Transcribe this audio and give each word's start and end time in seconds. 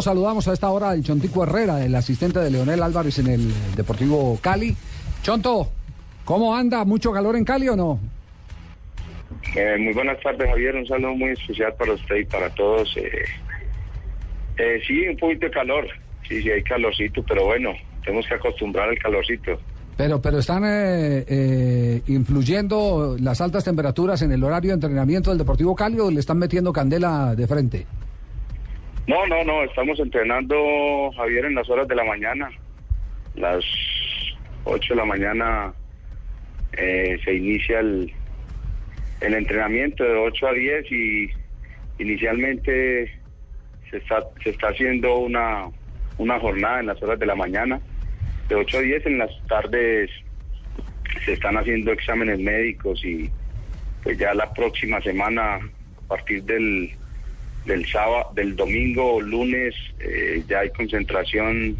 Saludamos 0.00 0.48
a 0.48 0.52
esta 0.54 0.68
hora 0.70 0.90
al 0.90 1.04
Chontico 1.04 1.44
Herrera, 1.44 1.84
el 1.84 1.94
asistente 1.94 2.40
de 2.40 2.50
Leonel 2.50 2.82
Álvarez 2.82 3.20
en 3.20 3.28
el 3.28 3.54
Deportivo 3.76 4.36
Cali. 4.42 4.74
Chonto, 5.22 5.68
¿cómo 6.24 6.52
anda? 6.56 6.84
¿Mucho 6.84 7.12
calor 7.12 7.36
en 7.36 7.44
Cali 7.44 7.68
o 7.68 7.76
no? 7.76 8.00
Eh, 9.54 9.76
muy 9.78 9.94
buenas 9.94 10.20
tardes, 10.20 10.50
Javier. 10.50 10.74
Un 10.74 10.84
saludo 10.88 11.14
muy 11.14 11.30
especial 11.30 11.74
para 11.78 11.92
usted 11.92 12.16
y 12.16 12.24
para 12.24 12.52
todos. 12.56 12.92
Eh, 12.96 13.24
eh, 14.58 14.80
sí, 14.84 15.06
un 15.06 15.16
poquito 15.16 15.46
de 15.46 15.52
calor. 15.52 15.86
Sí, 16.28 16.42
sí, 16.42 16.50
hay 16.50 16.64
calorcito, 16.64 17.22
pero 17.22 17.44
bueno, 17.44 17.70
tenemos 18.04 18.26
que 18.26 18.34
acostumbrar 18.34 18.88
al 18.88 18.98
calorcito. 18.98 19.60
Pero, 19.96 20.20
pero 20.20 20.38
están 20.40 20.64
eh, 20.64 21.24
eh, 21.28 22.02
influyendo 22.08 23.16
las 23.20 23.40
altas 23.40 23.62
temperaturas 23.62 24.20
en 24.22 24.32
el 24.32 24.42
horario 24.42 24.70
de 24.70 24.74
entrenamiento 24.74 25.30
del 25.30 25.38
Deportivo 25.38 25.76
Cali 25.76 26.00
o 26.00 26.10
le 26.10 26.18
están 26.18 26.38
metiendo 26.38 26.72
candela 26.72 27.36
de 27.36 27.46
frente. 27.46 27.86
No, 29.06 29.26
no, 29.26 29.44
no, 29.44 29.62
estamos 29.64 30.00
entrenando, 30.00 31.12
Javier, 31.14 31.44
en 31.44 31.54
las 31.54 31.68
horas 31.68 31.86
de 31.86 31.94
la 31.94 32.04
mañana. 32.04 32.50
Las 33.34 33.62
8 34.64 34.94
de 34.94 34.96
la 34.96 35.04
mañana 35.04 35.74
eh, 36.72 37.18
se 37.22 37.34
inicia 37.34 37.80
el, 37.80 38.10
el 39.20 39.34
entrenamiento 39.34 40.04
de 40.04 40.14
8 40.14 40.46
a 40.46 40.52
10 40.52 40.92
y 40.92 41.30
inicialmente 41.98 43.20
se 43.90 43.98
está, 43.98 44.22
se 44.42 44.50
está 44.50 44.68
haciendo 44.68 45.18
una, 45.18 45.66
una 46.16 46.40
jornada 46.40 46.80
en 46.80 46.86
las 46.86 47.02
horas 47.02 47.18
de 47.18 47.26
la 47.26 47.34
mañana. 47.34 47.80
De 48.48 48.54
8 48.54 48.78
a 48.78 48.80
10 48.80 49.06
en 49.06 49.18
las 49.18 49.30
tardes 49.48 50.10
se 51.26 51.34
están 51.34 51.58
haciendo 51.58 51.92
exámenes 51.92 52.38
médicos 52.38 53.04
y 53.04 53.30
pues 54.02 54.16
ya 54.18 54.32
la 54.32 54.50
próxima 54.54 55.00
semana, 55.02 55.56
a 55.56 56.08
partir 56.08 56.42
del 56.44 56.90
del 57.64 57.86
sábado, 57.86 58.30
del 58.34 58.56
domingo 58.56 59.14
o 59.14 59.20
lunes 59.20 59.74
eh, 60.00 60.42
ya 60.48 60.60
hay 60.60 60.70
concentración 60.70 61.76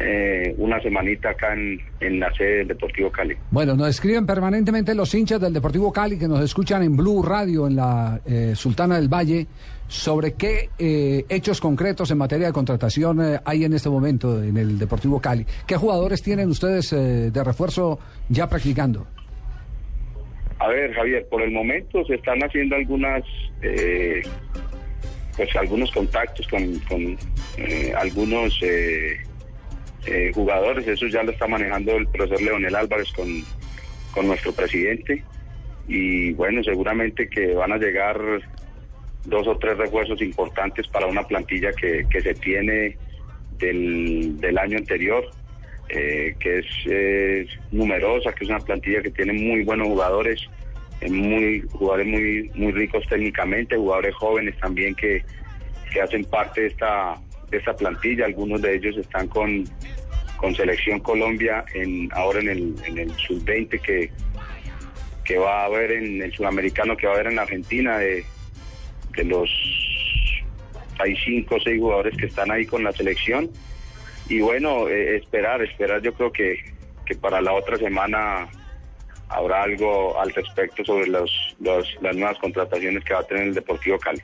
eh, 0.00 0.54
una 0.58 0.80
semanita 0.80 1.30
acá 1.30 1.54
en, 1.54 1.80
en, 2.00 2.20
la 2.20 2.32
sede 2.34 2.58
del 2.58 2.68
Deportivo 2.68 3.10
Cali. 3.10 3.36
Bueno, 3.50 3.74
nos 3.74 3.88
escriben 3.88 4.26
permanentemente 4.26 4.94
los 4.94 5.12
hinchas 5.14 5.40
del 5.40 5.52
Deportivo 5.52 5.92
Cali 5.92 6.18
que 6.18 6.28
nos 6.28 6.40
escuchan 6.40 6.82
en 6.82 6.96
Blue 6.96 7.22
Radio 7.22 7.66
en 7.66 7.76
la 7.76 8.20
eh, 8.24 8.52
Sultana 8.54 8.96
del 8.96 9.08
Valle 9.08 9.46
sobre 9.88 10.34
qué 10.34 10.70
eh, 10.78 11.24
hechos 11.28 11.60
concretos 11.60 12.10
en 12.10 12.18
materia 12.18 12.46
de 12.46 12.52
contratación 12.52 13.20
eh, 13.20 13.40
hay 13.44 13.64
en 13.64 13.72
este 13.72 13.88
momento 13.88 14.42
en 14.42 14.56
el 14.56 14.78
Deportivo 14.78 15.20
Cali. 15.20 15.44
¿Qué 15.66 15.76
jugadores 15.76 16.22
tienen 16.22 16.48
ustedes 16.48 16.90
de 16.90 17.44
refuerzo 17.44 17.98
ya 18.28 18.48
practicando? 18.48 19.06
A 20.60 20.68
ver, 20.68 20.92
Javier, 20.92 21.26
por 21.30 21.42
el 21.42 21.52
momento 21.52 22.04
se 22.04 22.14
están 22.14 22.38
haciendo 22.40 22.76
algunas 22.76 23.22
pues 25.38 25.54
algunos 25.54 25.92
contactos 25.92 26.48
con, 26.48 27.16
eh, 27.56 27.92
algunos 27.96 28.58
eh, 28.60 29.18
eh, 30.04 30.32
jugadores, 30.34 30.86
eso 30.88 31.06
ya 31.06 31.22
lo 31.22 31.30
está 31.30 31.46
manejando 31.46 31.96
el 31.96 32.08
profesor 32.08 32.42
Leonel 32.42 32.74
Álvarez 32.74 33.12
con, 33.12 33.44
con 34.12 34.26
nuestro 34.26 34.52
presidente. 34.52 35.22
Y 35.86 36.32
bueno, 36.32 36.62
seguramente 36.64 37.28
que 37.28 37.54
van 37.54 37.70
a 37.70 37.78
llegar 37.78 38.18
dos 39.26 39.46
o 39.46 39.56
tres 39.58 39.78
refuerzos 39.78 40.20
importantes 40.20 40.88
para 40.88 41.06
una 41.06 41.22
plantilla 41.22 41.70
que, 41.72 42.04
que 42.10 42.20
se 42.20 42.34
tiene 42.34 42.98
del, 43.58 44.38
del 44.40 44.58
año 44.58 44.76
anterior, 44.76 45.24
que 45.88 46.58
es 46.58 47.48
numerosa, 47.70 48.32
que 48.32 48.44
es 48.44 48.50
una 48.50 48.58
plantilla 48.58 49.02
que 49.02 49.10
tiene 49.10 49.32
muy 49.32 49.62
buenos 49.62 49.86
jugadores 49.86 50.50
muy 51.06 51.64
jugadores 51.72 52.06
muy 52.06 52.50
muy 52.54 52.72
ricos 52.72 53.04
técnicamente, 53.08 53.76
jugadores 53.76 54.14
jóvenes 54.16 54.58
también 54.58 54.94
que, 54.94 55.22
que 55.92 56.00
hacen 56.00 56.24
parte 56.24 56.62
de 56.62 56.66
esta 56.68 57.20
de 57.50 57.58
esta 57.58 57.74
plantilla, 57.74 58.26
algunos 58.26 58.60
de 58.60 58.76
ellos 58.76 58.96
están 58.98 59.28
con, 59.28 59.64
con 60.36 60.54
Selección 60.54 61.00
Colombia 61.00 61.64
en 61.74 62.10
ahora 62.12 62.40
en 62.40 62.48
el, 62.48 62.74
en 62.84 62.98
el 62.98 63.10
sub-20 63.16 63.80
que, 63.80 64.10
que 65.24 65.38
va 65.38 65.62
a 65.62 65.64
haber 65.64 65.92
en 65.92 66.22
el 66.22 66.32
sudamericano 66.32 66.96
que 66.96 67.06
va 67.06 67.12
a 67.12 67.16
haber 67.16 67.32
en 67.32 67.38
Argentina 67.38 67.98
de, 67.98 68.24
de 69.16 69.24
los 69.24 69.50
hay 70.98 71.16
cinco 71.16 71.56
o 71.56 71.60
seis 71.60 71.80
jugadores 71.80 72.16
que 72.16 72.26
están 72.26 72.50
ahí 72.50 72.66
con 72.66 72.82
la 72.82 72.92
selección. 72.92 73.48
Y 74.28 74.40
bueno, 74.40 74.88
eh, 74.88 75.16
esperar, 75.16 75.62
esperar 75.62 76.02
yo 76.02 76.12
creo 76.12 76.32
que, 76.32 76.58
que 77.06 77.14
para 77.14 77.40
la 77.40 77.52
otra 77.52 77.76
semana 77.78 78.48
habrá 79.28 79.62
algo 79.62 80.18
al 80.20 80.32
respecto 80.32 80.84
sobre 80.84 81.06
los, 81.08 81.30
las 81.60 82.16
nuevas 82.16 82.38
contrataciones 82.38 83.04
que 83.04 83.14
va 83.14 83.20
a 83.20 83.24
tener 83.24 83.44
el 83.44 83.54
Deportivo 83.54 83.98
Cali. 83.98 84.20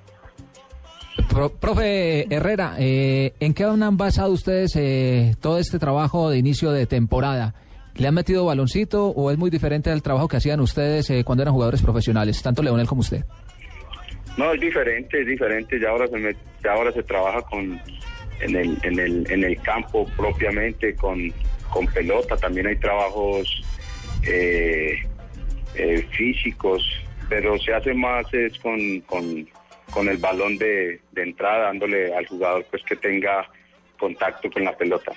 profe 1.61 2.27
Herrera, 2.35 2.77
eh, 2.79 3.33
¿en 3.41 3.55
qué 3.55 3.65
han 3.65 3.97
basado 3.97 4.33
ustedes 4.33 4.75
eh, 4.77 5.35
todo 5.41 5.59
este 5.59 5.79
trabajo 5.79 6.31
de 6.31 6.39
inicio 6.39 6.73
de 6.73 6.87
temporada? 6.87 7.55
¿Le 7.97 8.09
han 8.09 8.15
metido 8.15 8.45
baloncito 8.45 9.09
o 9.09 9.31
es 9.31 9.39
muy 9.39 9.51
diferente 9.51 9.91
al 9.91 10.03
trabajo 10.03 10.27
que 10.27 10.39
hacían 10.39 10.61
ustedes 10.61 11.11
eh, 11.11 11.23
cuando 11.25 11.43
eran 11.43 11.55
jugadores 11.55 11.81
profesionales, 11.81 12.43
tanto 12.43 12.63
Leonel 12.63 12.89
como 12.89 13.03
usted? 13.03 13.25
No, 14.37 14.53
es 14.53 14.61
diferente, 14.61 15.21
es 15.21 15.27
diferente. 15.27 15.79
Ya 15.79 15.91
ahora 15.91 16.09
se, 16.09 16.37
ya 16.65 16.73
ahora 16.73 16.91
se 16.93 17.05
trabaja 17.05 17.41
con 17.43 17.81
en 18.41 18.57
el, 18.57 18.77
en 18.83 18.99
el, 18.99 19.31
en 19.31 19.45
el 19.45 19.61
campo 19.63 20.07
propiamente, 20.17 20.95
con, 20.97 21.33
con 21.71 21.87
pelota. 21.87 22.37
También 22.37 22.67
hay 22.67 22.77
trabajos 22.77 23.63
eh, 24.27 25.03
eh, 25.75 26.07
físicos, 26.11 26.83
pero 27.29 27.59
se 27.59 27.75
hace 27.75 27.95
más 27.95 28.33
es 28.33 28.59
con, 28.59 29.01
con, 29.01 29.49
con 29.93 30.09
el 30.09 30.19
balón 30.19 30.57
de, 30.59 31.01
entrada, 31.17 31.67
dándole 31.67 32.15
al 32.15 32.27
jugador 32.27 32.65
pues 32.71 32.83
que 32.85 32.97
tenga 32.97 33.49
contacto 33.99 34.51
con 34.51 34.65
la 34.65 34.77
pelota. 34.77 35.13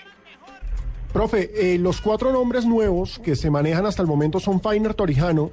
Profe, 1.13 1.49
eh, 1.55 1.77
los 1.79 2.01
cuatro 2.01 2.31
nombres 2.31 2.65
nuevos 2.65 3.19
que 3.19 3.35
se 3.35 3.49
manejan 3.49 3.85
hasta 3.85 4.01
el 4.01 4.07
momento 4.07 4.39
son 4.39 4.61
Fainer 4.61 4.93
Torijano, 4.93 5.51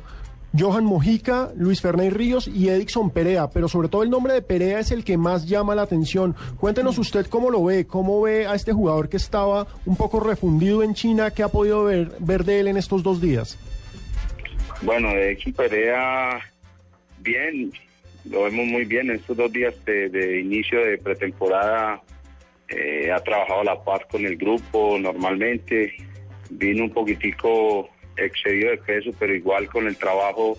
Johan 0.56 0.84
Mojica, 0.84 1.52
Luis 1.56 1.80
Fernández 1.80 2.12
Ríos 2.12 2.48
y 2.48 2.68
Edixon 2.68 3.10
Perea, 3.10 3.50
pero 3.50 3.68
sobre 3.68 3.88
todo 3.88 4.04
el 4.04 4.10
nombre 4.10 4.34
de 4.34 4.42
Perea 4.42 4.78
es 4.78 4.92
el 4.92 5.04
que 5.04 5.16
más 5.16 5.48
llama 5.48 5.74
la 5.74 5.82
atención. 5.82 6.36
Cuéntenos 6.58 6.96
usted 6.98 7.26
cómo 7.26 7.50
lo 7.50 7.64
ve, 7.64 7.86
cómo 7.86 8.22
ve 8.22 8.46
a 8.46 8.54
este 8.54 8.72
jugador 8.72 9.08
que 9.08 9.16
estaba 9.16 9.66
un 9.84 9.96
poco 9.96 10.20
refundido 10.20 10.82
en 10.84 10.94
China, 10.94 11.32
¿qué 11.32 11.42
ha 11.42 11.48
podido 11.48 11.84
ver, 11.84 12.12
ver 12.20 12.44
de 12.44 12.60
él 12.60 12.68
en 12.68 12.76
estos 12.76 13.02
dos 13.02 13.20
días? 13.20 13.58
Bueno, 14.82 15.10
Edixon 15.10 15.52
Perea, 15.54 16.38
bien, 17.18 17.72
lo 18.30 18.44
vemos 18.44 18.66
muy 18.66 18.84
bien 18.84 19.10
en 19.10 19.16
estos 19.16 19.36
dos 19.36 19.52
días 19.52 19.74
de, 19.84 20.40
inicio 20.40 20.78
de 20.84 20.98
pretemporada. 20.98 22.00
Eh, 22.68 23.10
ha 23.12 23.20
trabajado 23.22 23.60
a 23.60 23.64
la 23.64 23.84
par 23.84 24.06
con 24.08 24.24
el 24.24 24.36
grupo 24.36 24.98
normalmente, 24.98 25.94
vino 26.50 26.84
un 26.84 26.90
poquitico 26.90 27.90
excedido 28.16 28.70
de 28.70 28.78
peso, 28.78 29.10
pero 29.18 29.34
igual 29.34 29.68
con 29.68 29.86
el 29.86 29.96
trabajo 29.96 30.58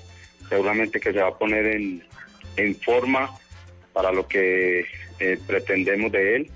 seguramente 0.49 0.99
que 0.99 1.11
se 1.11 1.21
va 1.21 1.29
a 1.29 1.37
poner 1.37 1.65
en, 1.65 2.03
en 2.57 2.75
forma 2.75 3.29
para 3.93 4.11
lo 4.11 4.27
que 4.27 4.85
eh, 5.19 5.37
pretendemos 5.47 6.11
de 6.11 6.35
él. 6.35 6.51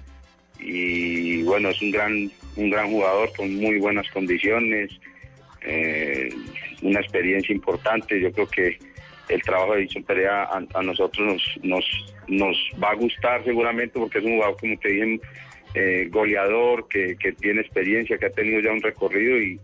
Y 0.59 1.41
bueno, 1.43 1.69
es 1.69 1.81
un 1.81 1.91
gran, 1.91 2.31
un 2.55 2.69
gran 2.69 2.91
jugador 2.91 3.31
con 3.35 3.55
muy 3.55 3.79
buenas 3.79 4.09
condiciones, 4.11 4.91
eh, 5.61 6.29
una 6.81 6.99
experiencia 6.99 7.53
importante. 7.53 8.19
Yo 8.19 8.31
creo 8.31 8.47
que 8.47 8.77
el 9.29 9.41
trabajo 9.41 9.75
de 9.75 9.81
Dicho 9.81 10.01
Perea 10.03 10.49
a, 10.51 10.83
nosotros 10.83 11.25
nos, 11.25 11.59
nos, 11.63 11.85
nos 12.27 12.57
va 12.83 12.91
a 12.91 12.95
gustar 12.95 13.43
seguramente 13.45 13.97
porque 13.97 14.19
es 14.19 14.25
un 14.25 14.35
jugador, 14.35 14.57
como 14.59 14.77
te 14.79 14.89
dije, 14.89 15.19
eh, 15.75 16.07
goleador, 16.09 16.87
que, 16.89 17.15
que 17.15 17.31
tiene 17.33 17.61
experiencia, 17.61 18.17
que 18.17 18.25
ha 18.25 18.31
tenido 18.31 18.59
ya 18.59 18.71
un 18.71 18.81
recorrido 18.81 19.37
y, 19.37 19.59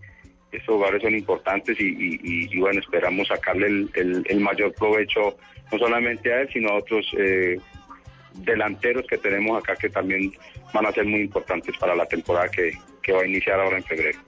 estos 0.57 0.75
jugadores 0.75 1.01
son 1.01 1.15
importantes 1.15 1.77
y, 1.79 2.59
bueno, 2.59 2.79
esperamos 2.79 3.27
sacarle 3.27 3.87
el, 3.93 4.39
mayor 4.39 4.73
provecho 4.73 5.37
no 5.71 5.77
solamente 5.79 6.31
a 6.33 6.41
él, 6.41 6.49
sino 6.53 6.69
a 6.69 6.75
otros 6.75 7.05
eh, 7.17 7.57
delanteros 8.35 9.05
que 9.07 9.17
tenemos 9.17 9.57
acá 9.57 9.75
que 9.75 9.89
también 9.89 10.31
van 10.73 10.85
a 10.85 10.91
ser 10.91 11.05
muy 11.05 11.21
importantes 11.21 11.75
para 11.77 11.95
la 11.95 12.05
temporada 12.05 12.49
que, 12.49 12.73
va 13.13 13.21
a 13.21 13.27
iniciar 13.27 13.59
ahora 13.59 13.77
en 13.77 13.83
febrero. 13.83 14.19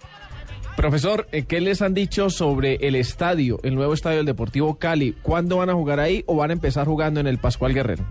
Profesor, 0.76 1.28
eh, 1.32 1.46
¿qué 1.48 1.60
les 1.60 1.82
han 1.82 1.96
dicho 1.96 2.30
sobre 2.30 2.76
el 2.76 2.96
estadio, 2.96 3.60
el 3.64 3.74
nuevo 3.74 3.94
estadio 3.94 4.18
del 4.18 4.28
Deportivo 4.28 4.78
Cali? 4.78 5.16
¿Cuándo 5.24 5.58
van 5.58 5.72
a 5.72 5.74
jugar 5.74 6.00
ahí 6.00 6.24
o 6.28 6.36
van 6.36 6.52
a 6.52 6.54
empezar 6.54 6.86
jugando 6.86 7.20
en 7.20 7.26
el 7.26 7.40
Pascual 7.40 7.74
Guerrero? 7.74 8.04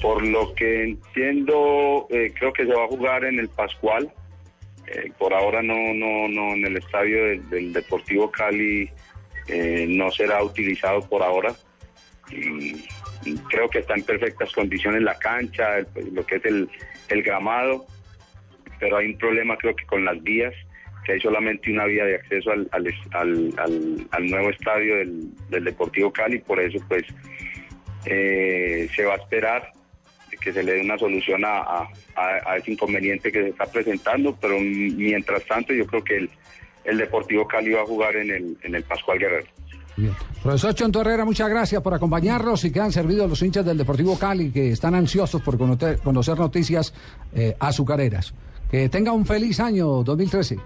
Por 0.00 0.26
lo 0.26 0.54
que 0.54 0.82
entiendo, 0.82 2.06
eh, 2.10 2.32
creo 2.36 2.52
que 2.52 2.64
se 2.64 2.72
va 2.72 2.84
a 2.84 2.88
jugar 2.88 3.24
en 3.24 3.38
el 3.38 3.48
Pascual. 3.48 4.10
Eh, 4.86 5.12
por 5.16 5.32
ahora 5.32 5.62
no, 5.62 5.74
no, 5.94 6.28
no, 6.28 6.54
en 6.54 6.66
el 6.66 6.76
estadio 6.76 7.40
del, 7.48 7.72
Deportivo 7.72 8.30
Cali 8.30 8.90
eh, 9.48 9.86
no 9.88 10.10
será 10.10 10.42
utilizado 10.42 11.08
por 11.08 11.22
ahora. 11.22 11.54
Y, 12.30 12.84
creo 13.48 13.68
que 13.68 13.78
está 13.78 13.94
en 13.94 14.02
perfectas 14.02 14.50
condiciones 14.52 15.00
la 15.02 15.16
cancha, 15.16 15.78
lo 16.12 16.26
que 16.26 16.36
es 16.36 16.44
el, 16.44 16.68
el 17.08 17.22
gramado, 17.22 17.86
pero 18.80 18.96
hay 18.96 19.06
un 19.06 19.16
problema 19.16 19.56
creo 19.56 19.76
que 19.76 19.86
con 19.86 20.04
las 20.04 20.20
vías, 20.24 20.52
que 21.04 21.12
hay 21.12 21.20
solamente 21.20 21.70
una 21.70 21.84
vía 21.84 22.04
de 22.04 22.16
acceso 22.16 22.50
al, 22.50 22.68
al, 22.72 24.08
al, 24.10 24.26
nuevo 24.26 24.50
estadio 24.50 24.96
del, 24.96 25.30
del, 25.50 25.64
Deportivo 25.64 26.12
Cali, 26.12 26.40
por 26.40 26.58
eso 26.60 26.84
pues 26.88 27.04
eh, 28.06 28.88
se 28.94 29.04
va 29.04 29.14
a 29.14 29.18
esperar 29.18 29.70
que 30.42 30.52
se 30.52 30.62
le 30.62 30.72
dé 30.74 30.80
una 30.80 30.98
solución 30.98 31.44
a, 31.44 31.58
a- 31.60 31.88
a 32.46 32.56
ese 32.56 32.72
inconveniente 32.72 33.30
que 33.30 33.42
se 33.42 33.48
está 33.50 33.64
presentando, 33.66 34.36
pero 34.40 34.58
mientras 34.60 35.44
tanto 35.46 35.72
yo 35.72 35.86
creo 35.86 36.02
que 36.04 36.16
el, 36.84 36.98
Deportivo 36.98 37.46
Cali 37.46 37.70
va 37.72 37.82
a 37.82 37.86
jugar 37.86 38.16
en 38.16 38.30
el, 38.30 38.56
en 38.62 38.74
el 38.74 38.82
Pascual 38.82 39.18
Guerrero. 39.18 39.46
Bien. 39.96 40.12
Profesor 40.42 40.74
Chonto 40.74 41.00
Herrera, 41.02 41.24
muchas 41.24 41.48
gracias 41.48 41.80
por 41.82 41.94
acompañarnos 41.94 42.64
y 42.64 42.72
que 42.72 42.80
han 42.80 42.90
servido 42.92 43.28
los 43.28 43.40
hinchas 43.42 43.64
del 43.64 43.76
Deportivo 43.78 44.18
Cali 44.18 44.50
que 44.50 44.70
están 44.70 44.94
ansiosos 44.94 45.40
por 45.42 45.56
conocer, 45.58 45.98
conocer 45.98 46.36
noticias 46.38 46.92
eh, 47.34 47.54
azucareras. 47.60 48.34
Que 48.70 48.88
tenga 48.88 49.12
un 49.12 49.26
feliz 49.26 49.60
año 49.60 50.02
2013. 50.02 50.58